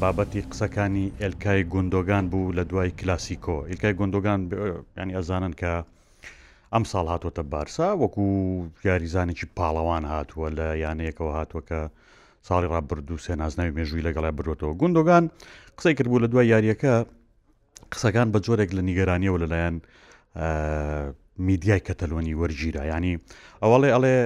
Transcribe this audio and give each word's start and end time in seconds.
بابەتی 0.00 0.42
قسەکانی 0.50 1.06
ئەلکای 1.22 1.62
گوندۆگان 1.74 2.24
بوو 2.32 2.52
لە 2.58 2.62
دوای 2.70 2.90
کلاسیکۆ 3.00 3.56
ئلکای 3.70 3.92
گوندۆگان 4.00 4.40
ینی 5.00 5.12
ئەزانن 5.18 5.52
کە 5.60 5.72
ئەم 6.72 6.84
ساڵ 6.92 7.06
هاتوۆتە 7.12 7.42
بارسا 7.52 7.88
وەکو 8.02 8.24
یاریزانێکی 8.90 9.46
پاڵەوان 9.56 10.04
هاتووە 10.12 10.48
لە 10.58 10.66
یانەیەکەوە 10.84 11.32
هاتووە 11.38 11.62
کە 11.68 11.80
ساڵی 12.48 12.68
ڕابردوو 12.72 13.18
سێنازناوی 13.26 13.74
مێژووی 13.78 14.06
لەگەڵای 14.08 14.32
بردوێتەوە 14.36 14.78
گوندۆگان 14.80 15.24
قسەی 15.78 15.94
کردبوو 15.98 16.22
لە 16.24 16.28
دوای 16.32 16.48
یاریەکە 16.54 16.92
قسەکان 17.92 18.28
بە 18.32 18.38
جۆرێک 18.46 18.70
لە 18.76 18.82
نیگەرانیەوە 18.88 19.38
لەلایەن 19.42 19.76
میدیای 21.48 21.80
کەتەلۆنی 21.88 22.34
وەرگیرا 22.40 22.84
ینی 22.96 23.14
ئەوڵێ 23.64 23.90
ئەڵێ 23.94 24.16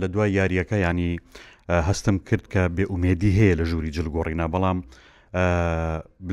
لە 0.00 0.06
دوای 0.12 0.30
یاریەکە 0.40 0.76
ینی 0.88 1.12
هەستم 1.88 2.16
کرد 2.28 2.44
کە 2.52 2.62
بێ 2.76 2.84
ئومێدی 2.92 3.32
هەیە 3.38 3.54
لە 3.60 3.64
ژووری 3.70 3.90
جلگۆڕینا 3.96 4.48
بەڵام 4.54 4.78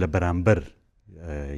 لە 0.02 0.08
بەرامبەر 0.14 0.60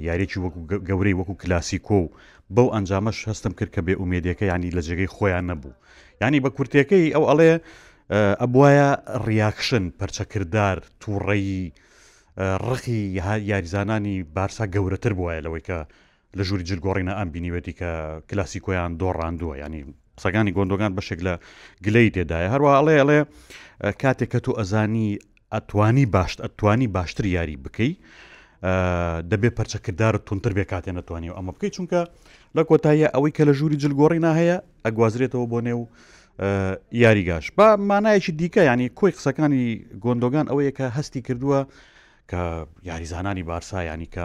یاریێکی 0.07 0.39
وەکو 0.43 0.59
گەورەی 0.87 1.15
وەکو 1.19 1.39
کلاسیکۆ 1.41 1.97
و 2.03 2.11
بەو 2.55 2.67
ئەنجامەش 2.75 3.17
هەستم 3.29 3.53
کرد 3.59 3.71
کە 3.75 3.81
بێ 3.87 3.93
ئومێدیەکە 4.01 4.45
ینی 4.51 4.73
لە 4.77 4.81
جێگەی 4.87 5.11
خۆیان 5.15 5.45
نەبوو 5.51 5.73
ینی 6.21 6.43
بە 6.45 6.49
کورتەکەی 6.55 7.13
ئەو 7.15 7.23
ئەڵێ 7.29 7.51
ئەبواە 8.41 8.89
ڕیاکشن 9.25 9.85
پەرچەکردار 9.99 10.77
تووڕێی 11.01 11.47
ڕخی 12.71 13.01
یاریزانانی 13.51 14.17
بارسا 14.37 14.65
گەورەتر 14.73 15.13
بواە 15.19 15.37
لەوەی 15.45 15.63
کە 15.69 15.77
لە 16.37 16.43
ژووری 16.47 16.67
جلگۆڕینە 16.69 17.13
ئەم 17.19 17.29
بینیوێتی 17.33 17.73
کە 17.79 17.89
کلاسی 18.29 18.59
کۆیان 18.65 18.91
دۆڕاندووە 19.01 19.55
ینی 19.63 19.81
قسەکانی 20.17 20.55
گۆندۆگان 20.57 20.91
بەشێک 20.97 21.19
لە 21.27 21.33
گلەی 21.85 22.09
تێدایە 22.15 22.49
هەروە 22.53 22.71
ئەڵێ 22.79 22.95
ئەڵێ 23.01 23.19
کاتێک 24.01 24.29
کە 24.33 24.39
تو 24.45 24.51
ئەزانی 24.59 25.11
ئەتوانی 25.57 26.01
باش 26.15 26.33
ئەتوانی 26.45 26.87
باشتر 26.95 27.25
یاری 27.29 27.55
بکەی 27.63 27.93
دەبێ 29.31 29.49
پەرچەکردار 29.57 30.13
تونتر 30.27 30.51
بێ 30.57 30.65
کاتێن 30.71 30.95
نتوانانی 30.99 31.29
و 31.31 31.35
ئەمە 31.37 31.51
بکەی 31.55 31.71
چونکە 31.75 32.01
لە 32.57 32.61
کۆتاییە 32.69 33.07
ئەوەی 33.15 33.33
کە 33.37 33.43
لە 33.49 33.53
ژووری 33.57 33.79
جلگۆڕی 33.83 34.19
ناهەیە 34.27 34.57
ئەگوازرێتەوە 34.85 35.45
بۆ 35.51 35.59
نێو 35.67 35.81
یاریگاش 37.03 37.45
با 37.57 37.67
مانایەکی 37.89 38.31
دیکە 38.39 38.61
ینی 38.69 38.87
کۆی 38.99 39.11
قسەکانی 39.17 39.65
گۆندۆگان 40.03 40.45
ئەوەیە 40.51 40.73
کە 40.77 40.85
هەستی 40.97 41.21
کردووە 41.27 41.59
کە 42.31 42.41
یاریزانانی 42.89 43.43
بارسا 43.51 43.79
ینی 43.83 44.07
کە 44.15 44.23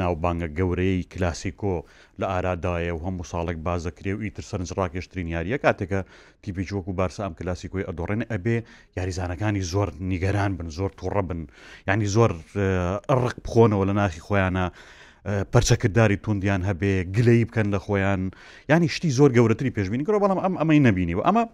ناوبانگە 0.00 0.48
گەورەی 0.58 0.98
کلاسیکۆ 1.12 1.74
لە 2.20 2.26
ئارادایە 2.32 2.92
و 2.94 3.02
هەموو 3.06 3.28
ساڵێک 3.32 3.58
بازەکرێ 3.68 4.12
و 4.14 4.22
ئیتر 4.26 4.44
سەرنج 4.50 4.70
ڕاکێشترین 4.78 5.28
یاریە 5.36 5.56
کاتێکە 5.64 6.00
تیپی 6.42 6.64
جۆک 6.70 6.86
و 6.88 6.92
بارسا 7.00 7.20
ئەم 7.26 7.34
کلاسیکۆی 7.38 7.86
ئەدۆڕێن 7.88 8.22
ئەبێ 8.32 8.56
یاریزانەکانی 8.98 9.62
زۆر 9.72 9.88
نیگەران 10.12 10.52
بن 10.58 10.68
زۆر 10.78 10.90
تووڕە 10.98 11.22
بن 11.28 11.40
ینی 11.90 12.06
زۆر 12.16 12.30
ڕق 13.22 13.36
بخۆنەوە 13.44 13.84
لە 13.88 13.92
ناخی 14.00 14.20
خۆیانە. 14.26 14.66
پەرچەکردداری 15.52 16.16
توندیان 16.24 16.62
هەبێ 16.68 16.92
گلەی 17.16 17.40
بکەن 17.48 17.66
لە 17.74 17.78
خۆیان 17.86 18.20
ینی 18.70 18.88
شتی 18.94 19.10
زۆر 19.18 19.30
گەورەتری 19.36 19.74
پێشبینی 19.76 20.04
کرۆ 20.06 20.18
بەڵام 20.22 20.40
ئەم 20.44 20.54
ئەمەی 20.60 20.80
نبینی 20.86 21.14
و 21.18 21.22
ئەمە 21.28 21.44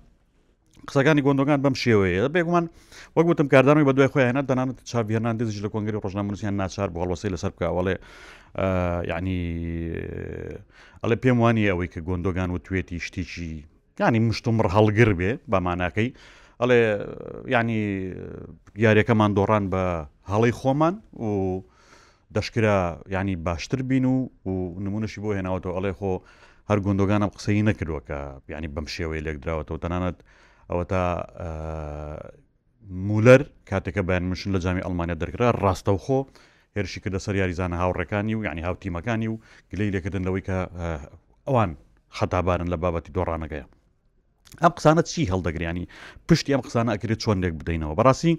قسەکانی 0.88 1.22
گۆندۆگان 1.26 1.62
بەم 1.64 1.74
شێوەیە 1.82 2.24
بێگومان 2.34 2.64
وەکوتم 3.16 3.46
کاردانەوەی 3.54 3.86
بە 3.88 3.92
دوای 3.96 4.10
خۆیانە 4.12 4.42
دەنانت 4.50 4.78
چاویێنان 4.90 5.34
دزیش 5.40 5.58
لە 5.64 5.68
کۆنگری 5.74 6.02
ڕۆژنامەسییان 6.04 6.54
ناچار 6.62 6.88
بۆ 6.92 6.98
هەڵوەسی 7.04 7.30
لەسەر 7.34 7.50
بکەوەڵێ 7.54 7.94
یعنی 9.10 9.38
ئەلە 11.02 11.16
پێم 11.22 11.38
وانی 11.42 11.68
ئەوەی 11.70 11.88
کە 11.94 12.00
گۆندۆگان 12.08 12.50
و 12.54 12.58
توێتی 12.66 12.98
شتێکی 13.06 13.50
ینی 14.00 14.20
مشتومڕ 14.28 14.66
هەڵگر 14.76 15.10
بێ 15.20 15.30
بەماناکەی 15.50 16.08
ئەڵێ 16.60 16.80
ینی 17.54 17.80
یاریەکەمان 18.84 19.30
دۆڕان 19.38 19.64
بە 19.72 19.82
هەڵی 20.32 20.52
خۆمان 20.58 20.94
و 21.26 21.62
دەشکرا 22.36 22.78
ینی 23.16 23.34
باشتر 23.46 23.80
بین 23.90 24.04
و 24.04 24.16
و 24.50 24.52
نمونەشی 24.84 25.20
بۆ 25.22 25.30
هێناوەەوە 25.38 25.70
ئەڵێ 25.76 25.92
خۆ 25.98 26.12
هەر 26.70 26.78
گوندۆگانم 26.86 27.30
قسەی 27.36 27.62
نەکردووە 27.68 28.00
کە 28.08 28.18
ینی 28.56 28.68
بەم 28.74 28.86
شێوەی 28.94 29.20
لێک 29.24 29.36
درراوەتەوە 29.42 29.78
تەنانەت 29.84 30.18
ئەوە 30.70 30.84
تا 30.92 30.98
مولەر 33.08 33.42
کاتێکە 33.70 34.02
بەیان 34.08 34.24
مشن 34.32 34.50
لە 34.54 34.58
جامی 34.64 34.82
ئەلمانیا 34.86 35.16
دەرکرا 35.22 35.48
ڕاستەوخۆ 35.62 36.18
هێرشی 36.76 37.00
کردە 37.04 37.20
سەر 37.24 37.34
یاریزانە 37.42 37.76
هاوڕەکانی 37.82 38.34
و 38.36 38.44
یعنی 38.48 38.62
هاوتیمەکانی 38.66 39.28
و 39.32 39.40
گلەی 39.70 39.90
لێکردن 39.94 40.22
لەوەی 40.26 40.42
کە 40.48 40.58
ئەوان 41.46 41.70
خەتابارن 42.18 42.68
لە 42.72 42.76
بابەتی 42.82 43.12
دۆڕانەکەیە 43.16 43.66
ئەم 44.62 44.72
قسانە 44.78 45.02
چی 45.10 45.22
هەڵدەگریانی 45.32 45.84
پشتی 46.28 46.52
ئەم 46.54 46.62
قسانە 46.66 46.90
ئەکرێت 46.94 47.18
چۆن 47.24 47.38
لێک 47.44 47.54
بدەینەوە 47.60 47.94
بەڕاستی 47.98 48.34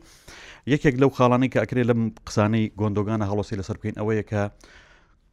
یەکێک 0.74 0.96
لەو 1.02 1.10
خاڵانەی 1.18 1.50
کە 1.54 1.60
ئەکرێت 1.64 1.88
لەم 1.92 2.02
قسانەی 2.28 2.66
گۆندۆگانە 2.80 3.26
هەڵۆسی 3.32 3.56
لەسەر 3.60 3.78
پێین 3.82 3.96
ئەوەیە 4.00 4.24
کە 4.32 4.42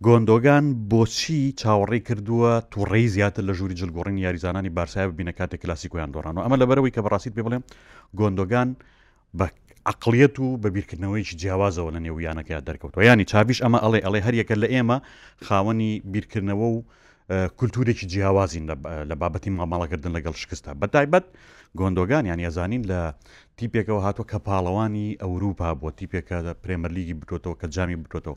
گۆندۆگان 0.06 0.64
بۆچی 0.90 1.38
چاوەڕێ 1.60 1.98
کردووە 2.08 2.50
توڕێی 2.72 3.06
زیاتر 3.16 3.42
لە 3.48 3.52
ژووری 3.58 3.76
جلگۆڕین 3.80 4.16
یاریزانانی 4.24 4.70
بارسای 4.78 5.06
ببینە 5.12 5.32
کاتێک 5.38 5.60
کلاسیکۆیان 5.64 6.10
دۆڕانەوە 6.14 6.44
ئەمە 6.44 6.56
لەبەرەوەی 6.62 6.92
کە 6.96 7.00
بەڕاستیت 7.04 7.34
پێ 7.36 7.42
بڵێم 7.46 7.62
گۆندۆگان 8.18 8.68
بە 9.38 9.46
عقلێت 9.92 10.36
و 10.40 10.46
بە 10.62 10.68
بیرکردنەوەیکی 10.76 11.34
جیاوازەوە 11.40 11.90
لە 11.94 12.00
نێویانەکە 12.06 12.56
دەرکەوتەوە 12.68 13.02
ینی 13.10 13.24
چاویش 13.30 13.58
ئەمە 13.64 13.78
ئەڵێ 13.84 14.00
ئەڵێ 14.06 14.20
هەریەکە 14.26 14.54
لە 14.62 14.68
ئێمە 14.74 14.96
خاوەنی 15.46 15.92
بیرکردنەوە 16.12 16.66
و 16.74 16.76
کولتورێکی 17.58 18.06
جیاوازین 18.12 18.64
لە 19.10 19.14
بابەتی 19.20 19.50
ماماڵەکردن 19.58 20.12
لەگەڵ 20.16 20.34
شکستە 20.42 20.70
بەتایبەت 20.82 21.24
گۆندۆگان 21.78 22.24
یان 22.30 22.40
ێزانین 22.48 22.82
لە 22.90 23.00
تیپێکەوە 23.58 24.00
هاتووە 24.06 24.26
کە 24.30 24.38
پاڵەوانی 24.46 25.08
ئەوروپا 25.22 25.68
بۆ 25.80 25.88
تیپێکە 25.98 26.36
پرێمەرلیگی 26.62 27.14
بکرێتەوە 27.20 27.54
کە 27.60 27.66
جامی 27.74 27.96
بکرێتەوە 28.04 28.36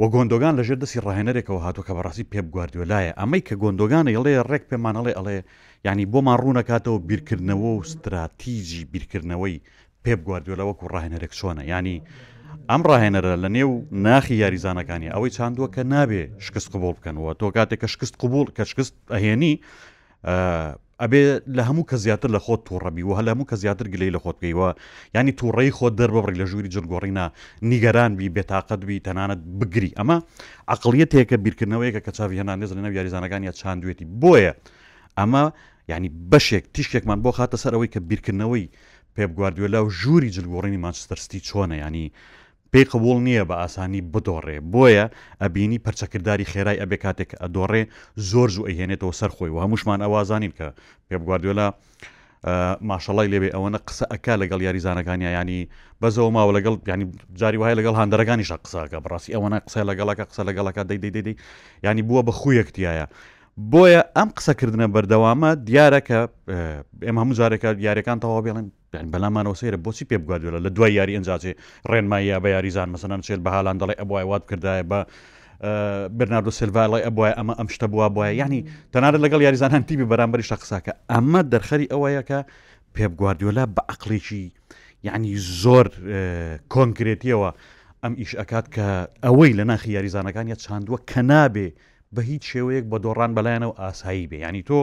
وە 0.00 0.06
گۆندۆگان 0.14 0.54
لەژێر 0.58 0.78
دەسی 0.82 1.02
ڕاهێنەرێکەوە 1.06 1.60
هاتوو 1.66 1.86
کە 1.86 1.92
بەڕاستی 1.96 2.28
پێ 2.32 2.40
بگواردیۆلایە 2.46 3.12
ئەمەی 3.20 3.42
کە 3.48 3.54
گۆندۆگانە 3.62 4.10
یڵێ 4.18 4.32
ڕێک 4.50 4.64
پێمانەڵێ 4.70 5.12
ئەڵێ 5.18 5.36
ینی 5.88 6.04
بۆمان 6.12 6.38
ڕوونەکاتەوە 6.42 6.98
بیرکردنەوە 7.08 7.66
و 7.74 7.82
استراتیژی 7.84 8.82
بیرکردنەوەی 8.92 9.56
پێ 10.02 10.12
بگواردیۆلە 10.20 10.64
وەکو 10.68 10.84
ڕاهێنەرێک 10.94 11.32
چۆنە 11.38 11.62
ینی 11.72 11.96
ئەم 12.70 12.82
ڕاهێنەرە 12.90 13.32
لە 13.42 13.48
نێو 13.56 13.72
ناخی 14.08 14.36
یاریزانەکانی 14.44 15.12
ئەوەی 15.14 15.34
چاندووە 15.36 15.68
کە 15.74 15.82
نابێ 15.94 16.22
شکست 16.44 16.68
قوبول 16.74 16.94
بکەنەوە 16.98 17.30
تۆ 17.40 17.46
کاتێک 17.56 17.78
کە 17.84 17.88
شکست 17.94 18.14
قوبول 18.22 18.46
کە 18.56 18.62
شکست 18.70 18.94
ئەهێنی 19.14 19.54
ئەبێ 21.02 21.22
لە 21.56 21.62
هەموو 21.68 21.88
کە 21.90 21.96
زیاتر 22.04 22.28
لە 22.36 22.40
خۆت 22.44 22.60
تووڕەبی 22.66 23.04
و 23.08 23.12
هەلەموو 23.18 23.48
کە 23.50 23.56
زیاتر 23.62 23.86
گلەی 23.92 24.10
لە 24.16 24.20
خۆتکەیەوە 24.24 24.68
ینی 25.16 25.32
تووڕێی 25.40 25.70
خۆت 25.78 25.94
دەربڕی 26.00 26.36
لە 26.40 26.44
ژووری 26.50 26.72
جلگۆڕینا 26.74 27.26
نیگەران 27.70 28.10
بی 28.18 28.28
بێتاقەت 28.36 28.80
بی 28.88 28.98
تەنانەت 29.06 29.40
بگری 29.60 29.90
ئەمە 29.98 30.16
عقلە 30.74 31.06
تێکە 31.12 31.36
بیرکردنەوەیکە 31.44 32.00
کە 32.06 32.10
چاوی 32.16 32.40
هەنا 32.40 32.54
نێزن 32.62 32.78
نەوی 32.84 32.96
یاریزانەکان 32.98 33.42
یا 33.48 33.52
چاندوێتی 33.60 34.06
بۆیە 34.22 34.52
ئەمە 35.18 35.42
ینی 35.92 36.10
بەشێک 36.30 36.64
تیشکێکمان 36.74 37.18
بۆ 37.24 37.30
خاتە 37.36 37.56
سەرەوەی 37.64 37.88
کە 37.94 38.00
بیرکردنەوەی 38.10 38.64
پێبگواردوێ 39.16 39.68
لەو 39.74 39.84
ژووری 40.00 40.30
جلگۆڕینی 40.36 40.82
مانچستەرستی 40.84 41.40
چۆنە 41.48 41.76
ینی 41.84 42.06
پێی 42.72 42.84
قبول 42.92 43.16
نییە 43.26 43.44
بە 43.50 43.54
ئاسانی 43.62 44.00
بدۆڕێ 44.12 44.56
بۆیە 44.72 45.04
ئەبینی 45.42 45.82
پەرچەکردداری 45.86 46.50
خێرای 46.52 46.80
ئەبێ 46.82 46.96
کاتێک 47.04 47.30
ئەدۆڕێ 47.42 47.82
زۆر 48.30 48.48
زوو 48.54 48.68
ئەهێنێتەوە 48.68 49.12
سەر 49.20 49.30
خۆی 49.36 49.50
و 49.52 49.60
هەمووشمان 49.64 50.00
ئەوازانین 50.04 50.52
کە 50.58 50.66
پێب 51.08 51.22
گواردیۆلا 51.26 51.66
ماشەڵی 52.88 53.28
لێبێ 53.32 53.48
ئەوەنە 53.54 53.78
قسە 53.88 54.04
ئەک 54.12 54.26
لەگەڵ 54.42 54.60
یاریزانەکانی 54.66 55.26
ینی 55.38 55.60
بەزەوە 56.00 56.30
ماوە 56.36 56.52
لەگەڵ 56.56 56.74
ینی 56.92 57.06
جاری 57.40 57.58
وایە 57.60 57.76
لەگەڵ 57.80 57.94
هەندەرەکانی 58.00 58.48
شە 58.50 58.56
قساکە 58.64 58.98
بڕاستی 59.04 59.34
ئەوەنە 59.36 59.58
قسە 59.66 59.80
لەگەڵەکە 59.90 60.24
قسە 60.30 60.42
لەگەڵەکە 60.48 60.82
دەی 60.90 60.98
دەی 61.04 61.22
دەی 61.26 61.36
ینی 61.86 62.02
بووە 62.08 62.22
بە 62.26 62.32
خویەکتیایە 62.40 63.06
بۆیە 63.72 64.00
ئەم 64.18 64.28
قسەکردنە 64.36 64.86
بەردەوامە 64.94 65.48
دیارە 65.68 65.98
کە 66.08 66.18
ئێمە 67.06 67.20
هەموو 67.22 67.34
جارێکە 67.40 67.68
یاریەکان 67.86 68.18
تەوا 68.22 68.40
بێڵێن 68.44 68.66
بەلامانەوە 69.12 69.56
سێرە 69.60 69.78
بۆچی 69.84 70.04
پێ 70.10 70.16
بگوادوێت 70.22 70.54
لە 70.66 70.70
دوای 70.76 70.92
یاری 70.98 71.14
ئەنجاجێ 71.18 71.52
ڕێنماییە 71.90 72.36
بە 72.44 72.48
یاریزان 72.54 72.88
مەسەن 72.94 73.20
چێت 73.26 73.40
بە 73.44 73.50
هاان 73.54 73.76
دەڵی 73.80 73.96
ئەبوای 74.00 74.24
وات 74.30 74.44
کردایە 74.50 74.84
بە 74.90 74.98
برناردو 76.18 76.50
سلڤڵی 76.58 77.00
ئەبواە 77.06 77.30
ئەمە 77.38 77.54
ئەم 77.58 77.68
شتە 77.74 77.86
بووە 77.92 78.06
بۆە 78.14 78.26
ینی 78.42 78.60
تەنارە 78.92 79.18
لەگەڵ 79.24 79.40
یاریزان 79.46 79.70
هەنتیبی 79.76 80.06
بەرامبەری 80.10 80.44
شەقساکە 80.50 80.92
ئەمە 81.12 81.40
دەرخەری 81.52 81.86
ئەوەیەکە 81.92 82.38
پێب 82.94 83.12
گواردیۆلا 83.20 83.64
بە 83.76 83.82
عقلێکی 83.94 84.44
یعنی 85.08 85.30
زۆر 85.62 85.86
کۆنکرێتیەوە 86.74 87.50
ئەم 88.02 88.12
ئیش 88.20 88.32
ئەکات 88.40 88.66
کە 88.74 88.86
ئەوەی 89.24 89.52
لە 89.58 89.64
ناخی 89.70 89.90
یاریزانەکان 89.96 90.46
یە 90.52 90.56
چاندووە 90.64 90.98
کە 91.10 91.20
نابێ 91.30 91.68
بە 92.14 92.22
هیچ 92.30 92.42
شێوەیەک 92.52 92.84
بە 92.92 92.96
دۆڕان 93.06 93.30
بەلایەنەوە 93.36 93.74
ئاسایی 93.80 94.26
بێ 94.30 94.38
ینی 94.44 94.62
تۆ 94.68 94.80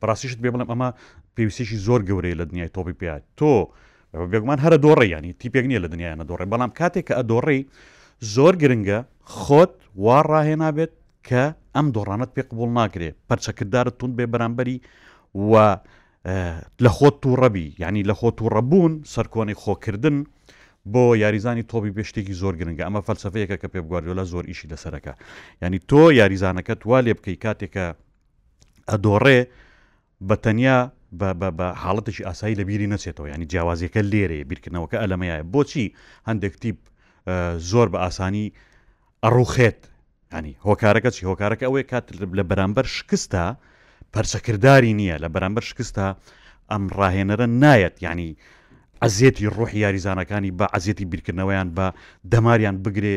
بەڕاستیشت 0.00 0.38
بێ 0.42 0.48
بڵم 0.54 0.70
ئەمە 0.72 0.88
پێویستێکی 1.36 1.76
زۆر 1.86 2.00
گەورەی 2.08 2.34
لە 2.40 2.44
دنیای 2.50 2.70
تۆپی 2.76 2.96
پێات 3.00 3.22
تۆ 3.38 3.52
بێگومان 4.30 4.58
هەرە 4.64 4.78
دۆڕی 4.84 5.08
ینی 5.16 5.32
تیپێک 5.40 5.64
نییە 5.70 5.80
لە 5.84 5.88
دنیاە 5.92 6.14
دۆڕێ 6.30 6.46
بەڵام 6.52 6.70
کاتێک 6.78 7.04
کە 7.08 7.14
ئە 7.18 7.22
دۆڕی 7.32 7.60
زۆر 8.34 8.54
گرنگە 8.62 8.98
خۆت 9.40 9.72
وا 10.04 10.18
ڕاهێ 10.30 10.56
نابێت 10.64 10.92
کە 11.28 11.44
ئەم 11.74 11.86
دۆڕانت 11.96 12.30
پێ 12.34 12.42
قبول 12.50 12.70
ناکرێ 12.78 13.10
پەرچەکرددارت 13.28 13.94
تون 14.00 14.10
بێ 14.16 14.24
بەرامبەری 14.32 14.76
و 15.50 15.52
لە 16.84 16.90
خۆت 16.96 17.16
توو 17.22 17.34
ڕەبی 17.42 17.66
ینی 17.82 18.02
لە 18.10 18.14
خۆ 18.18 18.28
توو 18.38 18.48
ڕەبوون 18.56 18.92
سەرکۆنی 19.14 19.56
خۆکردن 19.62 20.16
بۆ 20.92 21.16
یاریزانی 21.16 21.62
تۆبی 21.62 21.90
پێشتێکی 21.96 22.32
زۆر 22.40 22.54
گرنگگە 22.60 22.84
ئەمە 22.86 23.00
فەلسفەیەەکە 23.08 23.56
کە 23.62 23.68
پێبگواریۆلا 23.74 24.24
زۆر 24.32 24.44
ئیشی 24.48 24.68
لەسەرەکە 24.70 25.12
ینی 25.62 25.78
تۆ 25.88 26.02
یاریزانەکەت 26.20 26.80
وا 26.86 27.00
لێ 27.06 27.14
بکەی 27.18 27.38
کاتێکە 27.44 27.86
ئەدۆڕێ 28.90 29.40
بە 30.28 30.36
تەنیا 30.44 30.78
بە 31.58 31.66
حاڵەتشی 31.82 32.26
ئاسایی 32.28 32.58
لە 32.60 32.64
بیری 32.68 32.90
نەچێتەوە 32.92 33.26
ینی 33.34 33.46
جیاوازیەکە 33.52 34.00
لێرێ 34.12 34.38
بیرکردنەوەکە 34.50 34.96
ئەلمەیە 35.02 35.36
بۆچی 35.52 35.86
هەندێک 36.28 36.54
تیپ 36.62 36.78
زۆر 37.70 37.86
بە 37.92 37.98
ئاسانی 38.04 38.46
ئەڕوخێت 39.24 39.80
ینی 40.36 40.52
هۆکارەکە 40.68 41.10
چی 41.14 41.22
هۆکارەکە 41.30 41.64
ئەوەیە 41.66 41.86
کات 41.92 42.06
لە 42.38 42.44
بەرامبەر 42.50 42.86
شکستە 42.96 43.44
پەرچەکردداری 44.14 44.92
نییە 45.00 45.16
لە 45.24 45.28
بەرامبەر 45.34 45.64
شکستە 45.70 46.06
ئەم 46.70 46.82
ڕاهێنەرە 46.98 47.46
نایەت 47.62 47.96
ینی 48.08 48.32
عزیەتی 49.04 49.46
ڕۆحی 49.54 49.78
یاریزانەکانی 49.84 50.50
بە 50.58 50.66
عزیەتی 50.76 51.04
بیرکردنەوەیان 51.12 51.68
بە 51.76 51.86
دەماریان 52.32 52.76
بگرێ 52.84 53.16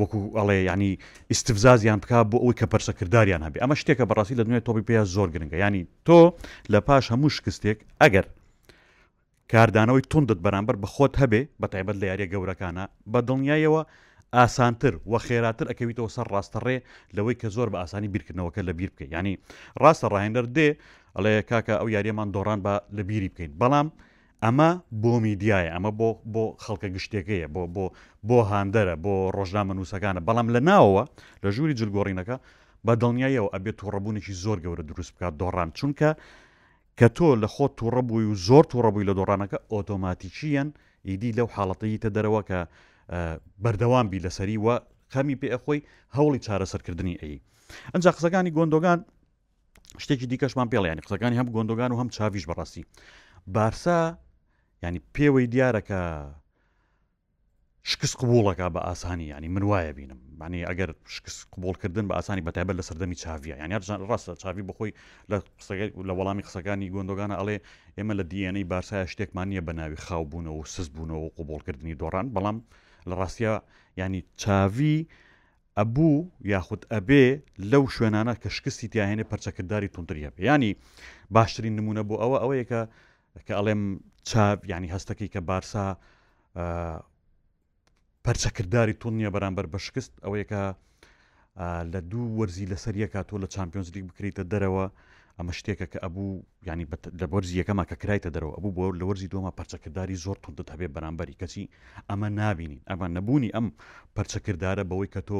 وەکو 0.00 0.18
ئەڵێ 0.38 0.58
ینی 0.70 0.92
ئیسفزازیان 1.30 1.98
بک 2.02 2.10
بۆ 2.30 2.38
ئەوی 2.42 2.56
کە 2.60 2.66
پەرسەکردداریان 2.72 3.42
هەبێ 3.46 3.58
ئەمە 3.62 3.74
شتێکە 3.80 4.04
بەڕاستی 4.10 4.38
لە 4.38 4.44
دوێت 4.46 4.64
تۆپی 4.66 4.84
پێ 4.88 4.94
زۆر 5.14 5.28
گرنگە 5.34 5.58
ینی 5.64 5.82
تۆ 6.06 6.20
لە 6.72 6.78
پاش 6.88 7.04
هەموو 7.12 7.34
شکستێک 7.36 7.78
ئەگەر 8.02 8.26
کاردانەوەی 9.52 10.02
تونندت 10.12 10.40
بەرامبەر 10.44 10.76
بە 10.82 10.88
خۆت 10.94 11.14
هەبێ 11.22 11.40
بە 11.60 11.66
تایبەت 11.72 11.96
لە 12.02 12.06
یاریە 12.10 12.26
گەورەکانە 12.32 12.84
بە 13.12 13.18
دڵنیایەوە 13.28 13.82
ئاسانتر 14.36 14.92
و 15.10 15.14
خێراتر 15.26 15.66
ئەکەویتەوە 15.70 16.10
سەر 16.16 16.26
ڕاستەڕێ 16.34 16.76
لەوەی 17.16 17.36
کە 17.40 17.48
زۆر 17.56 17.68
بە 17.72 17.78
ئاسانی 17.82 18.08
بیرکردنەوەکە 18.14 18.60
لە 18.68 18.72
بیر 18.78 18.88
بکە 18.94 19.04
ینی 19.16 19.34
ڕاستە 19.82 20.06
ڕاهێنەر 20.12 20.46
دێ 20.56 20.68
ئەڵەیە 21.16 21.42
کاکە 21.50 21.74
ئەو 21.80 21.88
یاریەمان 21.96 22.28
دۆڕان 22.34 22.58
بە 22.66 22.74
لە 22.96 23.02
بیری 23.08 23.28
بکەین 23.32 23.52
بەڵام 23.60 23.88
ئەمە 24.44 24.64
بۆ 25.04 25.10
میدیایە 25.26 25.68
ئەمە 25.74 25.90
بۆ 26.00 26.06
بۆ 26.32 26.42
خەڵکە 26.64 26.88
گشتێکەیە 26.94 27.46
بۆ 27.54 27.62
بۆ 27.76 27.84
بۆ 28.30 28.38
هاندەرە 28.50 28.94
بۆ 29.04 29.12
ڕۆژنامە 29.36 29.72
نووسەکانە 29.78 30.20
بەڵام 30.28 30.48
لە 30.56 30.60
ناوەوە 30.68 31.02
لە 31.44 31.48
ژووری 31.56 31.74
جلگۆڕینەکە 31.80 32.36
بە 32.86 32.92
دڵنیایەوە 33.02 33.48
ئەبێت 33.54 33.76
تووڕەبوونێکی 33.80 34.32
زۆر 34.44 34.58
گەورە 34.64 34.84
دروست 34.90 35.12
بکات 35.14 35.34
دۆڕان 35.40 35.68
چونکە 35.78 36.10
کە 36.98 37.08
تۆ 37.16 37.28
لە 37.42 37.48
خۆ 37.54 37.66
تووڕەبووی 37.78 38.26
و 38.30 38.34
زۆر 38.48 38.64
تووڕەبووی 38.70 39.06
لە 39.08 39.14
دۆڕانەکە 39.18 39.58
ئۆتۆماتیچیان 39.72 40.68
ئیدی 41.08 41.30
لەو 41.38 41.48
حاڵەتەیتە 41.56 42.08
دەرەوە 42.16 42.40
کە 42.48 42.58
بەردەوام 43.64 44.06
بی 44.10 44.18
لەسەری 44.24 44.58
وە 44.66 44.76
خەمی 45.14 45.36
پێ 45.40 45.48
ئەخۆی 45.54 45.80
هەوڵی 46.16 46.40
چارەسەرکردنی 46.46 47.14
ئەی 47.22 47.36
ئەنج 47.92 48.04
قسەکانی 48.16 48.52
گۆندۆگان 48.56 49.00
شتێکی 50.02 50.26
دیکەشمان 50.32 50.68
پێڵیانی 50.72 51.02
قسەکانی 51.06 51.36
هەم 51.40 51.48
گۆندۆگان 51.54 51.90
و 51.92 51.96
هەم 52.00 52.08
چاویش 52.16 52.44
بەڕاستی 52.48 52.82
بارسا 53.54 54.00
ینی 54.84 55.00
پێوەی 55.16 55.46
دیارەکە 55.54 55.98
شکست 57.90 58.16
قوبولڵەکە 58.20 58.66
بە 58.74 58.80
ئاسانی 58.88 59.26
ینی 59.34 59.48
من 59.54 59.62
وایە 59.72 59.92
بینم 59.98 60.20
بانی 60.40 60.60
ئەگەر 60.68 60.90
شکست 61.14 61.40
قوبولکردن 61.52 62.04
بە 62.08 62.14
ئاسانی 62.18 62.42
بەتیبەت 62.48 62.74
لە 62.80 62.84
سەردەمی 62.88 63.16
چاویە 63.22 63.54
یان 63.62 63.70
ڕاستە 64.10 64.32
چاوی 64.42 64.62
بخۆی 64.70 64.92
لە 65.30 65.36
لە 66.08 66.12
وەڵامی 66.18 66.44
قسەکانی 66.46 66.92
گوندۆگانە 66.94 67.34
ئەڵێ 67.40 67.56
ئێمە 67.96 68.14
لە 68.18 68.24
دیێنەی 68.30 68.64
بارسایە 68.72 69.06
شتێکمان 69.12 69.46
نیە 69.52 69.62
بە 69.66 69.72
ناوی 69.78 69.98
خاو 70.04 70.24
بوونەوە 70.30 70.58
و 70.60 70.64
سز 70.74 70.88
بوونەوە 70.94 71.20
و 71.26 71.32
قوبولکردنی 71.36 71.94
دۆڕان 72.02 72.26
بەڵام 72.34 72.56
لە 73.08 73.14
ڕاستە 73.20 73.52
ینی 74.02 74.20
چاوی 74.42 74.96
ئەبوو 75.78 76.14
یاخود 76.54 76.82
ئەبێ 76.94 77.24
لەو 77.72 77.84
شوێنانە 77.94 78.34
کە 78.42 78.48
شکستی 78.56 78.88
تیاهێنێ 78.94 79.24
پەرچەکردداری 79.30 79.88
تونتریە 79.94 80.30
ینی 80.48 80.70
باشترین 81.36 81.74
نمونە 81.78 82.02
بۆ 82.08 82.14
ئەوە 82.22 82.38
ئەوەیە 82.42 82.64
کە 82.70 82.80
کە 83.46 83.54
ئەڵێم 83.58 83.82
چاپ 84.30 84.58
ینی 84.72 84.88
هەستەکەی 84.94 85.28
کە 85.34 85.40
بارسا 85.48 85.86
پەرچەکردداری 88.26 88.94
تون 89.00 89.12
نیە 89.20 89.30
بەرامبەر 89.34 89.66
بە 89.72 89.78
شکست 89.86 90.12
ئەوەیەکە 90.24 90.62
لە 91.92 92.00
دوو 92.10 92.26
وەرزی 92.38 92.70
لەسەر 92.72 92.94
یەکە 93.04 93.20
تۆ 93.28 93.36
لە 93.42 93.48
چمپیۆنز 93.54 93.88
لیگ 93.94 94.04
بکریتە 94.10 94.42
دەرەوە 94.52 94.84
ئەمە 95.38 95.52
شتێکە 95.58 95.86
کە 95.92 95.98
ئەبوو 96.04 96.28
ینی 96.68 96.86
لە 97.20 97.26
بەرزی 97.32 97.54
یەکەما 97.60 97.84
کە 97.90 97.96
کرایتە 98.02 98.30
دەرەوە 98.34 98.54
ئەبوو 98.56 98.74
بۆ 98.76 98.84
لە 99.00 99.04
وەرزی 99.08 99.30
دۆمە 99.34 99.50
پەرچەکردداری 99.58 100.16
زۆر 100.24 100.36
تونندت 100.42 100.68
هەبێ 100.74 100.88
بەرامبەری 100.94 101.38
کەچی 101.40 101.64
ئەمە 102.10 102.28
نابینین 102.40 102.80
ئەمە 102.90 103.06
نەبوونی 103.16 103.54
ئەم 103.56 103.66
پەرچەکرددارە 104.16 104.84
بەوەی 104.90 105.10
کە 105.14 105.20
تۆ 105.28 105.38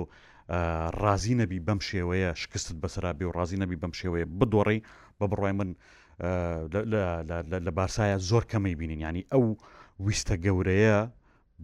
رازی 1.02 1.34
نەبی 1.40 1.58
بەم 1.66 1.80
شێوەیە 1.88 2.30
شکستت 2.42 2.76
بەسرا 2.82 3.10
بێ 3.18 3.24
و 3.26 3.32
رازی 3.38 3.58
نەبی 3.62 3.76
بەم 3.82 3.92
شێوەیە 4.00 4.26
بدۆڕی 4.38 4.78
بە 5.18 5.24
بڕای 5.32 5.52
من 5.60 5.70
لە 7.66 7.72
بارسایە 7.78 8.16
زۆر 8.30 8.42
کەمەی 8.52 8.74
بینین 8.80 9.00
ینی 9.06 9.22
ئەو 9.32 9.44
ویستە 10.04 10.34
گەورەیە 10.44 10.98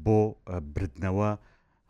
بۆ 0.04 0.20
بردنەوە 0.74 1.30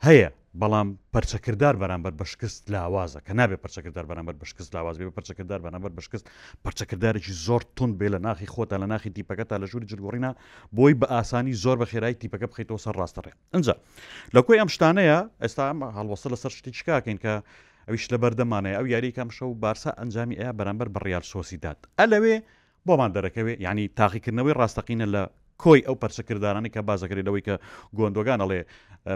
هەیە 0.07 0.29
بەڵام 0.61 0.89
پەرچەکردار 1.15 1.75
بەرامبەر 1.83 2.15
بەشکست 2.21 2.62
لاوازە 2.73 3.21
کە 3.27 3.33
نابێت 3.41 3.61
پەرچەکردار 3.65 4.05
بەرامبەر 4.11 4.37
بەشکست 4.43 4.71
لاواز 4.75 4.95
بێ 4.99 5.12
پەرچەکردار 5.19 5.61
بەنابەر 5.65 5.93
بەشکست 5.99 6.27
پەرچەکردارێکی 6.65 7.33
زۆر 7.47 7.62
تون 7.77 7.91
بێ 7.99 8.09
لە 8.15 8.19
ناخی 8.27 8.49
خۆتا 8.55 8.77
لە 8.83 8.87
ناخی 8.93 9.11
دیپەکە 9.17 9.45
تا 9.51 9.57
لە 9.62 9.67
ژووری 9.71 9.87
جلگۆڕینا 9.91 10.31
بۆی 10.77 10.95
بە 11.01 11.07
ئاسانی 11.15 11.55
زۆر 11.65 11.77
بە 11.81 11.87
خێرای 11.93 12.15
دیپەکە 12.23 12.47
بخیتەوە 12.51 12.81
سەر 12.85 12.95
ڕاستەڕێ 13.01 13.33
ئەجا 13.55 13.75
لە 14.35 14.41
کوی 14.47 14.59
ئەم 14.61 14.71
شتانەیە 14.75 15.19
ئێستا 15.43 15.62
ئەم 15.71 15.79
هەڵوەسە 15.97 16.27
لەسەر 16.35 16.53
شتی 16.59 16.73
چکاکەین 16.79 17.19
کە 17.25 17.35
ئەویش 17.90 18.04
لە 18.12 18.19
بەردەمانەیە 18.22 18.76
ئەو 18.78 18.87
یاری 18.94 19.16
کامشە 19.19 19.44
و 19.46 19.54
بارسا 19.62 19.90
ئەنجامی 20.00 20.38
ئەیە 20.40 20.52
بەرامبەر 20.58 20.88
بڕیال 20.94 21.25
سۆسی 21.32 21.56
داد 21.64 21.78
ئە 21.98 22.04
لەوێ 22.12 22.37
بۆمان 22.87 23.10
دەرەکەوێت 23.16 23.58
ینی 23.66 23.87
تاقیکردنەوەی 23.98 24.58
ڕاستەقینە 24.60 25.06
لە 25.14 25.22
کۆی 25.62 25.84
ئەو 25.87 25.96
پەرسەکردارانی 26.02 26.72
کە 26.75 26.81
بازەکرێتەوەی 26.88 27.44
کە 27.48 27.54
گۆندۆگانەڵێ 27.98 28.60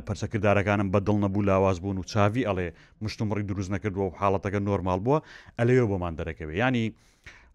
پەرچەکردارەکانم 0.09 0.89
بەدڵ 0.95 1.17
نەبوو 1.25 1.47
لاواز 1.49 1.77
بوون 1.83 1.97
و 1.99 2.09
چاوی 2.13 2.47
ئەڵێ 2.49 2.69
مشتمڕی 3.05 3.45
دروست 3.51 3.71
نەکردووە 3.75 4.07
و 4.11 4.17
حاڵەتەکە 4.21 4.61
نۆرمال 4.69 5.01
بووە 5.07 5.19
ئەلەوە 5.59 5.85
بۆمان 5.91 6.15
دەرەکەوێ 6.19 6.55
ینی 6.63 6.87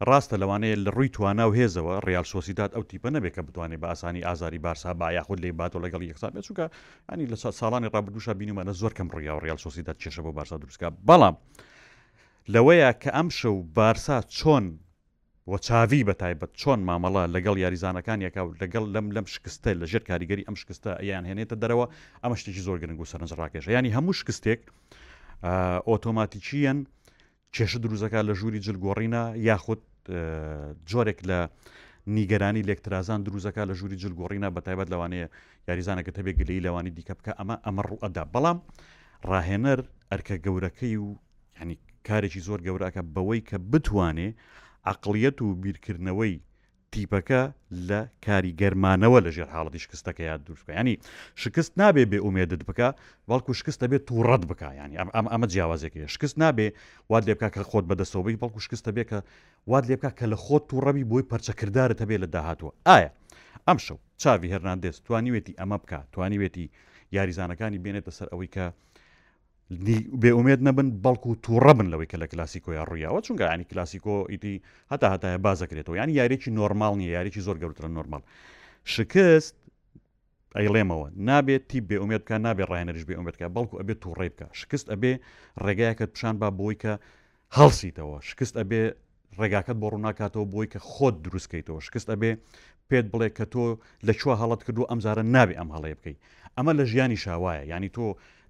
ڕاستە 0.09 0.35
لەوانەیە 0.41 0.75
لە 0.85 0.89
ڕووی 0.95 1.13
توانە 1.15 1.45
و 1.47 1.55
هێزەوە 1.59 1.93
ڕیال 2.07 2.25
سۆسیداد 2.33 2.71
ئەو 2.75 2.83
تیپە 2.89 3.09
نەبێت 3.15 3.33
کە 3.37 3.41
بتوانێت 3.47 3.79
بە 3.81 3.87
ئاسانی 3.91 4.25
ئازاری 4.27 4.59
بارسا 4.65 4.91
با 4.99 5.07
یاخود 5.17 5.39
لێ 5.43 5.49
باتۆ 5.59 5.77
لەگەڵ 5.85 6.01
یەکسان 6.11 6.31
بچووکە 6.35 6.65
ئەنی 7.09 7.29
لە 7.31 7.35
ساڵانی 7.59 7.91
ڕابدوشە 7.93 8.33
بینیمانە 8.39 8.73
زۆر 8.81 8.93
کەم 8.97 9.07
ڕیا 9.15 9.33
و 9.35 9.39
ڕیال 9.45 9.59
سۆسیداد 9.65 9.97
چێشە 10.01 10.21
بۆ 10.25 10.31
بارسا 10.37 10.55
دروستکە 10.61 10.87
بەڵام 11.07 11.35
لەوەیە 12.53 12.89
کە 13.01 13.09
ئەم 13.17 13.29
شەو 13.39 13.55
بارسا 13.77 14.17
چۆن 14.37 14.65
وە 15.51 15.57
چاوی 15.67 16.01
بە 16.09 16.13
تایبەت 16.23 16.51
چۆن 16.61 16.79
مامەڵە 16.89 17.23
لەگەڵ 17.35 17.57
یاریزانەکان 17.63 18.19
یەکە 18.27 18.41
لەگەڵ 18.61 18.83
لەم 18.95 19.07
لەم 19.15 19.25
شکستە 19.35 19.71
لە 19.81 19.85
ژێر 19.91 20.03
کاریگەری 20.09 20.43
ئەم 20.47 20.55
شکستە 20.61 20.91
ئەیان 21.01 21.25
هێنێتە 21.29 21.55
دەرەوە 21.63 21.85
ئەمە 22.23 22.35
شتێکی 22.41 22.63
زۆر 22.67 22.77
گرنگ 22.81 22.99
و 23.01 23.09
سەرنج 23.11 23.31
ڕاکێشە 23.39 23.69
ینی 23.77 23.91
هەموو 23.97 24.13
شکستێک 24.19 24.61
ئۆتۆماتیکیەن 25.89 26.79
کێشە 27.55 27.77
دروزەکە 27.83 28.19
لە 28.29 28.33
ژووری 28.39 28.59
جلگۆڕینە 28.65 29.23
یاخود 29.49 29.81
جۆرێک 30.91 31.19
لە 31.29 31.39
نیگەرانی 32.15 32.63
لێکترازان 32.69 33.19
دروزەکە 33.27 33.61
لە 33.69 33.73
ژووری 33.79 33.97
جلگۆڕینە 34.03 34.47
بە 34.55 34.61
تایبەت 34.67 34.87
لەوانەیە 34.93 35.27
یاریزانەکە 35.67 36.11
تەبێ 36.17 36.31
گلەی 36.39 36.59
لەوانی 36.65 36.91
دیکە 36.97 37.13
بکە 37.19 37.31
ئەمە 37.39 37.55
ئەمە 37.65 37.81
ڕوئەدا 37.89 38.23
بەڵام 38.33 38.57
ڕاهێنەر 39.29 39.79
ئەرکە 40.11 40.35
گەورەکەی 40.45 40.95
و 41.05 41.09
ینی 41.61 41.75
کارێکی 42.07 42.41
زۆر 42.47 42.59
گەوراکە 42.67 43.01
بەوەی 43.15 43.41
کە 43.49 43.57
بتوانێ 43.71 44.29
عقلیەت 44.85 45.41
و 45.41 45.57
بیرکردنەوەی 45.63 46.37
تیپەکە 46.95 47.41
لە 47.89 48.01
کاری 48.25 48.53
گەرمانەوە 48.61 49.19
لە 49.25 49.29
ژێر 49.35 49.49
حاڵەتی 49.53 49.79
شکستەکە 49.85 50.19
یا 50.29 50.35
دوورکە 50.45 50.73
ینی 50.79 50.95
شکست 51.41 51.73
نابێ 51.81 52.03
بێ 52.11 52.19
ئومێدت 52.25 52.61
بک 52.69 52.79
بەڵکو 53.29 53.51
شکستە 53.59 53.85
بێت 53.91 54.03
تو 54.07 54.15
ڕەت 54.29 54.43
بک 54.49 54.61
ینی 54.81 54.97
ئەمە 55.33 55.47
جیاوازێکی 55.51 55.99
شکست 56.13 56.35
نابێ 56.43 56.67
واد 57.11 57.23
لێ 57.27 57.33
بک 57.39 57.45
کە 57.55 57.61
خۆت 57.69 57.85
بەدەسەوەی 57.89 58.37
بەڵکو 58.41 58.59
شکستە 58.65 58.91
بێ 58.95 59.03
کە 59.09 59.19
واد 59.71 59.85
لێ 59.89 59.95
بک 60.01 60.05
کە 60.19 60.25
لە 60.33 60.37
خۆت 60.43 60.63
تو 60.69 60.75
ڕەوی 60.85 61.05
بۆی 61.11 61.23
پەرچەکردارت 61.31 61.97
هەبێ 62.03 62.17
لە 62.23 62.27
داهاتوە 62.33 62.71
ئایا 62.87 63.09
ئەم 63.67 63.77
شەو 63.85 63.97
چاوی 64.21 64.51
هەرناندێست 64.53 64.99
توانیوێتی 65.07 65.53
ئەمە 65.59 65.77
بکە 65.83 65.99
توانیوێتی 66.13 66.65
یاریزانەکانی 67.15 67.79
بێنێتە 67.83 68.11
سەر 68.17 68.27
ئەوەی 68.33 68.49
کە 68.55 68.65
بێومێت 70.21 70.59
نەبن 70.67 70.87
بەڵکو 71.03 71.27
و 71.31 71.37
تووڕە 71.45 71.73
بن 71.77 71.87
لەوەی 71.93 72.09
کە 72.11 72.17
لە 72.21 72.27
کلاسیکۆیان 72.31 72.85
ڕویاوە 72.91 73.19
چونکە 73.25 73.45
ینی 73.53 73.65
کلاسیکۆ 73.71 74.15
ئیتی 74.31 74.53
هەتا 74.91 75.07
هەتاە 75.13 75.31
بازەکرێتەوە 75.45 75.95
ینی 76.01 76.13
یاریێکی 76.19 76.49
نۆرمال 76.57 76.93
نیە 77.01 77.09
یاریی 77.17 77.41
زۆر 77.47 77.55
گەورترە 77.63 77.89
نۆرمال 77.97 78.21
شکست 78.93 79.55
ئەیڵێمەوە 80.57 81.07
نابێت 81.27 81.63
تی 81.69 81.79
بێومێتکە 81.89 82.35
نابێت 82.45 82.67
ڕایەنەرش 82.71 83.03
بێومێتکە 83.09 83.45
بەڵکو 83.55 83.75
ئەبێت 83.81 83.99
تو 84.03 84.09
ڕێبکە 84.19 84.47
شکست 84.59 84.87
ئەبێ 84.93 85.11
ڕێگایەکەت 85.65 86.09
پیششان 86.13 86.35
با 86.41 86.49
بۆی 86.59 86.75
کە 86.83 86.93
هەڵسییتەوە 87.57 88.17
شکست 88.29 88.55
ئەبێ 88.59 88.81
ڕێگاکەت 89.39 89.77
بۆ 89.81 89.87
ڕووناکاتەوە 89.93 90.45
بۆی 90.53 90.67
کە 90.73 90.79
خۆت 90.91 91.15
دروستکەیتەوە 91.25 91.79
شکست 91.87 92.07
ئەبێ 92.13 92.31
پێت 92.89 93.05
بڵێ 93.13 93.29
کە 93.37 93.45
تۆ 93.53 93.63
لە 94.07 94.13
چوە 94.19 94.33
هەڵت 94.41 94.59
کردو 94.65 94.89
ئەمزارە 94.89 95.23
نابێ 95.35 95.55
ئەم 95.59 95.69
هەڵەیە 95.75 95.95
بکەیت 95.99 96.17
ئەمە 96.57 96.71
لە 96.79 96.83
ژیانی 96.91 97.17
شاوایە 97.23 97.63
ینی 97.73 97.91
تۆ 97.95 98.05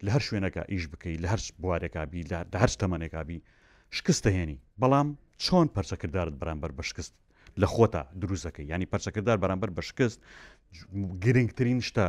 لە 0.06 0.10
هەر 0.15 0.24
شوێنەکە 0.27 0.62
ئیش 0.74 0.84
بکەیت 0.91 1.20
لە 1.24 1.27
هەر 1.34 1.39
بوارێکابی 1.62 2.22
لە 2.51 2.58
هەر 2.62 2.72
تەمەێکابی 2.82 3.39
شکستە 3.98 4.29
هێنی 4.38 4.58
بەڵام 4.82 5.08
چۆن 5.44 5.68
پەرچەکردارت 5.75 6.34
بەرامبەر 6.41 6.72
بە 6.77 6.84
شکست 6.89 7.13
لە 7.62 7.68
خۆتا 7.74 8.03
دروستەکەی 8.22 8.65
ینی 8.74 8.88
پەرچەکردار 8.94 9.38
بەرامبەر 9.44 9.70
بە 9.77 9.82
شکست 9.89 10.20
گرنگترین 11.24 11.79
شتە 11.88 12.06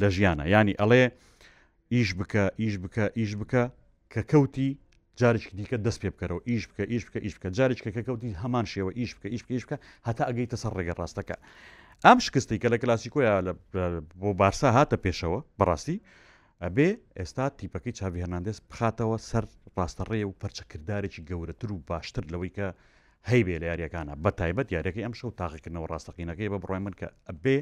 لە 0.00 0.08
ژیانە 0.16 0.44
ینی 0.54 0.74
ئەڵێ 0.80 1.02
ئیش 1.94 2.10
بکە 2.18 2.44
ئیش 2.60 2.74
بکە 2.82 3.04
ئیش 3.20 3.32
بکە 3.40 3.62
کە 4.12 4.20
کەوتی 4.30 4.68
جارێکی 5.20 5.52
دیکە 5.58 5.76
دەست 5.86 5.98
پێ 6.02 6.08
بکەرەوە 6.14 6.40
ئیش 6.50 6.62
بکە 6.70 6.84
ئیش 6.92 7.02
بکە 7.06 7.18
ئیش 7.24 7.32
بکە 7.38 7.48
جارێککە 7.58 7.90
کە 7.96 8.02
کەوتی 8.08 8.30
هەمان 8.42 8.64
شێوە 8.72 8.90
ئیش 9.00 9.10
بکە 9.16 9.28
ئیش 9.34 9.42
ئیش 9.54 9.62
بکە 9.66 9.76
هەتا 10.06 10.24
ئەگەیتە 10.30 10.56
سەر 10.62 10.72
ڕێگە 10.78 10.94
ڕاستەکە 11.00 11.36
ئەم 12.06 12.18
شکستی 12.26 12.58
کە 12.62 12.68
لە 12.72 12.78
کلاسیکۆیا 12.82 13.32
بۆ 14.20 14.30
بارسا 14.40 14.68
هاتە 14.76 14.96
پێشەوە 15.04 15.40
بەڕاستی 15.58 15.96
ئەبێ 16.64 16.88
ئێستا 17.18 17.44
تیپەکەی 17.58 17.96
چاوی 17.98 18.22
هەرناندز 18.24 18.58
بخاتەوە 18.70 19.16
سەر 19.30 19.44
ڕاستەڕێ 19.76 20.22
و 20.26 20.36
پەرچەکردارێکی 20.40 21.20
گەورەتر 21.28 21.70
و 21.72 21.82
باشتر 21.90 22.24
لەوەی 22.32 22.52
کە 22.56 22.66
هەیبێ 23.30 23.54
لە 23.62 23.66
یاریەکانە 23.70 24.14
بە 24.22 24.30
تایبەت 24.38 24.68
یاریەکەی 24.76 25.04
ئەم 25.06 25.14
شەو 25.20 25.30
تاقیکردنەوە 25.40 25.90
ڕاستەقینەکەی 25.92 26.50
بە 26.52 26.58
بڕای 26.62 26.80
من 26.86 26.94
کە 27.00 27.08
ئەبێ 27.28 27.58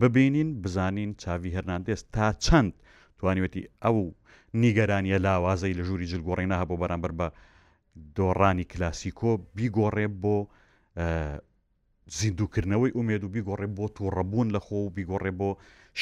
ببینین 0.00 0.48
بزانین 0.62 1.10
چاوی 1.22 1.54
هەرناندز 1.56 2.00
تا 2.14 2.26
چەند 2.44 2.72
توانیوەتی 3.18 3.62
ئەو 3.84 3.98
نیگەرانیە 4.62 5.18
لاوازەی 5.26 5.76
لە 5.78 5.82
ژووری 5.88 6.10
جلگۆڕێنا 6.12 6.56
هەبوو 6.62 6.80
بەرامبەر 6.82 7.12
بە 7.20 7.28
دۆڕانی 8.18 8.64
کلاسیکۆ 8.72 9.32
بیگۆڕێ 9.56 10.06
بۆ 10.22 10.36
زیندوکردنەوەی 12.16 12.92
ئومێد 12.96 13.22
و 13.24 13.32
بیگۆڕێ 13.34 13.68
بۆ 13.76 13.86
تو 13.96 14.04
ڕەبوون 14.16 14.48
لە 14.54 14.60
خۆ 14.66 14.72
و 14.78 14.90
بیگۆڕێ 14.96 15.32
بۆ 15.40 15.50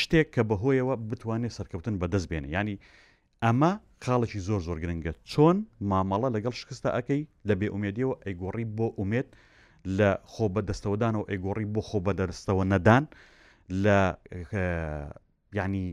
شتێک 0.00 0.28
کە 0.34 0.42
بەهۆیەوە 0.50 0.94
بتوانێت 1.08 1.52
سەرکەوتن 1.58 1.94
بەدەست 2.00 2.26
بێنە 2.30 2.48
ینی 2.54 2.76
ئەمە 3.44 3.72
خاڵێکی 4.04 4.40
زۆر 4.48 4.60
زۆر 4.66 4.76
گرنگە 4.82 5.12
چۆن 5.30 5.56
مامەڵە 5.90 6.28
لەگەڵ 6.36 6.54
شکستە 6.60 6.88
ئەەکەی 6.96 7.22
لە 7.48 7.54
بێ 7.60 7.68
ئومێدیەوە 7.74 8.14
ئەیگۆڕی 8.24 8.64
بۆ 8.76 8.86
ئومێت 8.98 9.28
لە 9.98 10.10
خۆ 10.32 10.44
بەدەستەوەدان 10.54 11.14
و 11.18 11.22
ئەیگۆڕی 11.30 11.66
بۆ 11.74 11.80
خۆ 11.88 11.98
بەدەستەوە 12.06 12.64
نەدان 12.72 13.04
لە 13.84 13.98
ینی 15.58 15.86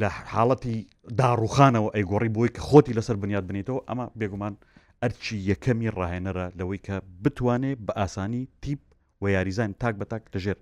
لە 0.00 0.08
حاڵەتی 0.32 0.76
داڕوخانەوە 1.18 1.90
ئەیگۆڕی 1.96 2.30
بۆی 2.36 2.48
کە 2.54 2.60
خۆتی 2.68 2.96
لەسەر 2.98 3.16
بنیاد 3.22 3.44
بنیتەوە 3.50 3.80
ئەمە 3.88 4.06
بێگومان 4.18 4.54
ئەرچی 5.02 5.36
یەکەمی 5.50 5.88
ڕاهێنەرە 5.98 6.46
لەوەی 6.58 6.80
کە 6.86 6.96
بتوانێت 7.22 7.78
بە 7.86 7.92
ئاسانی 8.00 8.44
تیپ 8.62 8.80
و 9.22 9.24
یاریزان 9.36 9.70
تاک 9.82 9.94
بە 10.00 10.06
تاک 10.12 10.22
لەژێر 10.34 10.58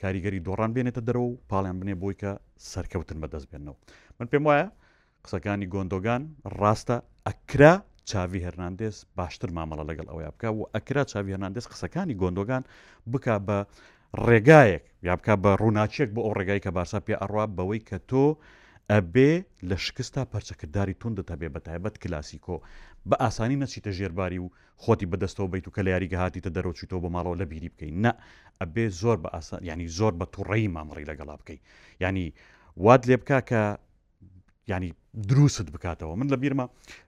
کاریگەری 0.00 0.44
دۆڕان 0.46 0.70
بێنێتە 0.74 1.00
دەرەوە 1.08 1.28
و 1.30 1.38
پاڵیان 1.50 1.76
بنێ 1.80 1.94
بۆی 2.02 2.16
کە 2.22 2.30
سەرکەوتن 2.72 3.18
بەدەست 3.22 3.46
بێنەوە 3.50 3.76
من 4.18 4.26
پێم 4.32 4.44
وایە 4.48 4.66
قسەکانی 5.24 5.70
گۆندۆگان 5.74 6.22
ڕاستە 6.60 6.96
ئەکرا 7.26 7.74
چاوی 8.10 8.44
هەرناندێز 8.46 8.96
باشتر 9.18 9.50
مامەڵە 9.56 9.84
لەگەڵ 9.90 10.06
ئەوە 10.10 10.22
بکە 10.34 10.48
و 10.56 10.60
ئەکرا 10.74 11.02
چاوی 11.10 11.32
هەرناندێز 11.34 11.66
قسەکانی 11.72 12.18
گۆندۆگان 12.22 12.62
بک 13.12 13.26
بە 13.46 13.58
ڕێگایەک 14.26 14.84
یا 15.06 15.12
بک 15.18 15.28
بە 15.42 15.50
ڕووناچێک 15.60 16.08
بۆ 16.14 16.20
ئەو 16.26 16.32
ڕێگای 16.38 16.60
کە 16.64 16.70
بارسا 16.76 16.98
پێ 17.06 17.14
ئەڕوا 17.22 17.44
بەوەی 17.56 17.80
کە 17.88 17.96
تۆ 18.10 18.24
ئەبێ 18.94 19.30
لە 19.68 19.76
شکستا 19.86 20.22
پەرچەکردداری 20.32 20.94
تونندە 21.00 21.22
تەبێ 21.30 21.48
بە 21.54 21.60
تایبەت 21.66 21.96
کلاسیکۆ 22.02 22.56
بە 23.08 23.16
ئاسانی 23.24 23.56
نەچیتە 23.62 23.90
ژێرباری 23.98 24.38
و 24.38 24.46
خۆتی 24.82 25.06
بەدەستەوە 25.12 25.48
بیت 25.54 25.66
و 25.68 25.74
کە 25.76 25.80
لە 25.86 25.90
یاریگە 25.94 26.18
هاتیتە 26.24 26.50
دەرەوچیتەوە 26.56 27.00
بە 27.04 27.08
ماڵەوە 27.14 27.36
لە 27.40 27.46
بیری 27.50 27.68
بکەین 27.74 27.96
نە 28.04 28.12
ئەبێ 28.60 28.84
زۆر 29.00 29.16
بە 29.24 29.28
ئاسان 29.34 29.60
ینی 29.70 29.86
زۆر 29.98 30.12
بە 30.20 30.26
توڕێی 30.34 30.68
مامڕی 30.74 31.04
لەگەڵا 31.10 31.34
بکەین 31.40 31.60
ینی 32.04 32.26
واد 32.84 33.02
لێ 33.08 33.16
بک 33.20 33.30
کە 33.50 33.62
ینی 34.72 34.90
دروست 35.30 35.66
بکاتەوە 35.74 36.14
من 36.20 36.28
لە 36.32 36.36
بیرمە 36.42 36.66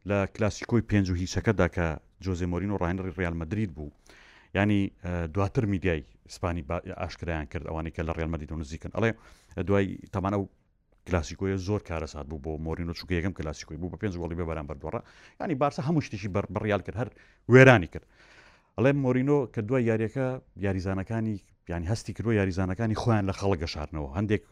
لە 0.08 0.16
کلاسیکۆی 0.34 0.82
پێنج 0.90 1.06
و 1.10 1.14
هیچەکەدا 1.22 1.66
کە 1.76 1.86
جۆزێ 2.24 2.46
مۆرین 2.52 2.70
و 2.72 2.78
ڕاینری 2.82 3.12
ریال 3.18 3.34
مدرید 3.42 3.70
بوو 3.76 3.90
ینی 4.58 4.80
دواتر 5.34 5.64
میدیای 5.72 6.00
ئیسپانی 6.28 6.62
ئاشکرایان 7.02 7.46
کرد 7.52 7.64
ئەوانەی 7.70 7.92
کە 7.96 8.02
لە 8.08 8.12
ڕێلمەدی 8.18 8.46
و 8.52 8.58
نزیکن 8.62 8.90
ئەڵێ 8.96 9.10
دوای 9.68 9.86
تەمانە 10.14 10.38
و 10.38 10.44
کلاسیکۆیە 11.10 11.56
زۆر 11.66 11.80
کارەسات 11.88 12.26
بوو 12.30 12.38
بۆ 12.46 12.52
مۆرینۆ 12.66 12.94
چووکە 12.98 13.14
یەکەم 13.18 13.34
کلاسیکۆی 13.38 13.78
بوو 13.80 13.92
بە 13.92 13.98
پێنج 14.02 14.14
وڵی 14.20 14.36
بە 14.40 14.44
بەرامبەر 14.50 14.76
دوڕە 14.82 15.00
ینی 15.40 15.54
بارسا 15.62 15.80
هەموو 15.88 16.04
شتێکی 16.06 16.28
بڕیال 16.54 16.82
کرد 16.86 16.96
هەر 17.00 17.08
وێرانی 17.52 17.88
کرد 17.94 18.06
ئەڵێ 18.76 18.92
مۆرینۆ 19.04 19.38
کە 19.54 19.60
دوای 19.68 19.84
یاریەکە 19.90 20.26
یاریزانەکانی 20.66 21.34
ینی 21.72 21.86
هەستی 21.92 22.12
کردوە 22.16 22.32
یاریزانەکانی 22.40 22.96
خۆیان 23.02 23.24
لە 23.30 23.34
خەڵک 23.40 23.58
گەشارنەوە 23.64 24.08
هەندێک 24.18 24.44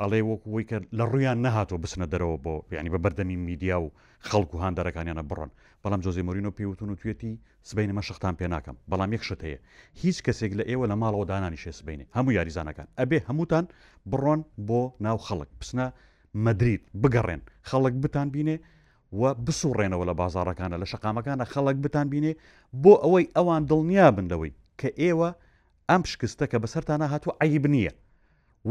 ئەڵێ 0.00 0.20
وەکوی 0.30 0.64
کە 0.70 0.78
لە 0.98 1.04
ڕویان 1.12 1.38
نەهاتۆ 1.46 1.76
بسنە 1.84 2.06
دەرەوە 2.12 2.36
بۆ 2.44 2.54
یعنی 2.74 2.90
بە 2.94 2.98
بەردەمی 3.04 3.36
میدیا 3.48 3.76
و 3.82 3.86
خەڵکو 4.28 4.56
هاندەرەکانیانە 4.64 5.22
بڕن 5.30 5.50
بەڵام 5.82 6.00
جۆزی 6.04 6.26
مۆرینۆ 6.26 6.50
پێوتون 6.58 6.90
و 6.90 6.98
توێتی 7.00 7.32
سبینەمە 7.70 8.02
شختان 8.08 8.34
پێ 8.38 8.46
ناکەم 8.54 8.76
بەڵام 8.90 9.10
یەک 9.16 9.22
شت 9.28 9.40
هەیە 9.46 9.58
هیچ 10.02 10.18
کەسێک 10.26 10.52
لە 10.58 10.64
ئێوە 10.70 10.86
لە 10.90 10.96
ماڵەوە 11.02 11.24
دانانی 11.30 11.62
شێسبینێ 11.64 12.04
هەموو 12.16 12.34
یاریزانەکان 12.38 12.86
ئەبێ 13.00 13.18
هەمووتان 13.28 13.64
بڕۆن 14.10 14.40
بۆ 14.68 14.80
ناو 15.06 15.16
خەڵک 15.26 15.50
بسنە 15.60 15.86
مدریت 16.44 16.82
بگەڕێن 17.02 17.42
خەڵک 17.68 17.94
بتان 18.04 18.28
بینێ 18.34 18.56
و 19.20 19.22
بسوڕێنەوە 19.46 20.04
لە 20.10 20.14
بازارەکانە 20.20 20.76
لە 20.82 20.86
شقامەکانە 20.92 21.44
خەڵک 21.52 21.76
بتان 21.84 22.06
بینێ 22.12 22.32
بۆ 22.82 22.92
ئەوەی 23.02 23.26
ئەوان 23.36 23.62
دڵنیا 23.70 24.06
بندەوەی 24.16 24.52
کە 24.80 24.88
ئێوە 25.02 25.30
ئەم 25.90 26.02
شکستە 26.12 26.44
کە 26.50 26.58
بەسەرتانە 26.62 27.06
هاتوو 27.12 27.36
عیب 27.44 27.66
نییە 27.74 27.92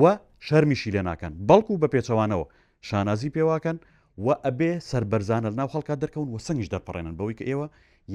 و 0.01 0.17
شەرمیشی 0.47 0.91
لێ 0.95 1.01
ناکەن 1.09 1.33
بەڵکو 1.49 1.73
بە 1.81 1.87
پێچەوانەوە 1.93 2.45
شانازی 2.87 3.33
پێواکەن 3.35 3.77
و 4.25 4.27
ئەبێ 4.43 4.71
سربەرزانە 4.89 5.47
لەناو 5.53 5.71
خەڵکە 5.73 5.93
دەرکەون 6.03 6.27
و 6.29 6.37
سنگش 6.47 6.67
دەپەڕێنن 6.73 7.13
بەوەی 7.19 7.37
کە 7.39 7.45
ئێوە 7.49 7.67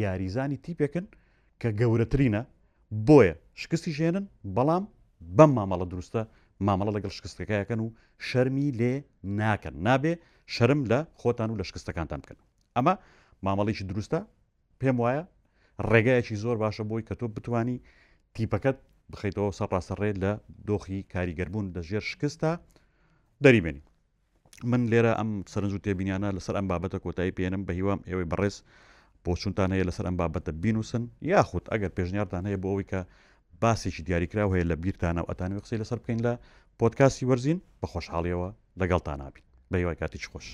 یاریزانی 0.03 0.59
تیپێکن 0.65 1.07
کە 1.61 1.69
گەورەترینە 1.81 2.43
بۆیە 3.07 3.35
شکستی 3.63 3.93
ژێنن 3.99 4.25
بەڵام 4.57 4.85
بەم 5.37 5.51
مامەڵە 5.59 5.87
دروستە 5.93 6.23
مامەڵە 6.67 6.93
لەگەڵ 6.97 7.13
شکستەکەیەکەن 7.19 7.81
و 7.83 7.89
شەرمی 8.29 8.69
لێ 8.81 8.93
ناکەن 9.41 9.75
نابێ 9.87 10.13
شەرم 10.55 10.81
لە 10.91 10.99
خۆتان 11.21 11.49
و 11.51 11.59
لە 11.61 11.65
شکستەکانتان 11.71 12.21
بکەن 12.23 12.39
ئەمە 12.77 12.95
مامەڵێکی 13.45 13.85
دروستە 13.91 14.21
پێم 14.81 14.97
وایە 15.03 15.23
ڕێگایەکی 15.91 16.37
زۆر 16.43 16.57
باشە 16.63 16.85
بۆی 16.91 17.03
کە 17.09 17.15
تۆ 17.21 17.27
بتانی 17.37 17.77
تیپەکەت 18.35 18.79
بخیتەوە 19.15 19.51
سەپاسەڕێ 19.61 20.11
لە 20.23 20.33
دۆخی 20.69 20.99
کاریگەربوون 21.13 21.67
دەژێر 21.77 22.05
شکستە 22.11 22.51
دەریبێنی 23.45 23.83
من 24.71 24.83
لێرە 24.93 25.13
ئەم 25.19 25.31
سەرنج 25.53 25.73
و 25.75 25.83
تێبینیانە 25.85 26.29
لەسەر 26.37 26.55
ئەم 26.59 26.67
بابەتە 26.71 26.99
کۆتایی 27.05 27.35
پێێنم 27.37 27.63
بە 27.67 27.73
هیوام 27.79 28.01
ئێوەی 28.09 28.31
بەڕێز 28.31 28.57
پۆچونتان 29.25 29.69
هەیە 29.75 29.89
لەسەر 29.89 30.05
ئەم 30.09 30.17
بابەتە 30.21 30.51
بینوسن 30.63 31.05
یاخود 31.33 31.65
ئەگەر 31.73 31.91
پێژنیارتان 31.97 32.43
هەیە 32.49 32.59
بۆ 32.63 32.69
ئەوی 32.73 32.89
کە 32.91 33.01
باسێکی 33.63 34.03
دیاریکرااو 34.09 34.55
هەیە 34.55 34.67
لە 34.71 34.77
بیرتانە 34.83 35.21
و 35.23 35.29
ئەتانوی 35.31 35.61
قسەی 35.65 35.81
لەسەر 35.83 35.99
بکەین 36.03 36.21
لە 36.27 36.33
پۆتکاسی 36.79 37.29
وەرزین 37.29 37.59
بە 37.81 37.87
خۆشحاڵیەوە 37.93 38.49
لەگەڵتان 38.81 39.17
نابین 39.23 39.45
بە 39.71 39.77
هیوای 39.81 39.97
کاتیچ 40.01 40.25
خۆش. 40.31 40.47